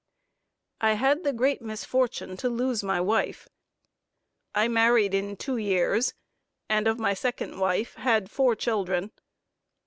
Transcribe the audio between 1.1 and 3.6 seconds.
the great misfortune to lose my wife.